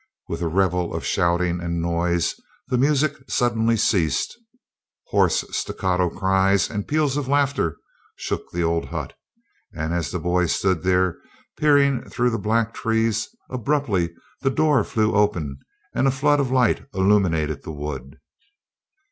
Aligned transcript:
With 0.27 0.41
a 0.41 0.47
revel 0.47 0.95
of 0.95 1.05
shouting 1.05 1.61
and 1.61 1.79
noise, 1.79 2.33
the 2.69 2.77
music 2.79 3.13
suddenly 3.29 3.77
ceased. 3.77 4.35
Hoarse 5.09 5.45
staccato 5.51 6.09
cries 6.09 6.71
and 6.71 6.87
peals 6.87 7.17
of 7.17 7.27
laughter 7.27 7.77
shook 8.15 8.49
the 8.49 8.63
old 8.63 8.85
hut, 8.85 9.13
and 9.71 9.93
as 9.93 10.09
the 10.09 10.17
boy 10.17 10.47
stood 10.47 10.81
there 10.81 11.19
peering 11.55 12.03
through 12.09 12.31
the 12.31 12.39
black 12.39 12.73
trees, 12.73 13.29
abruptly 13.51 14.11
the 14.41 14.49
door 14.49 14.83
flew 14.83 15.13
open 15.13 15.59
and 15.93 16.07
a 16.07 16.09
flood 16.09 16.39
of 16.39 16.49
light 16.49 16.83
illumined 16.95 17.61
the 17.61 17.71
wood. 17.71 18.17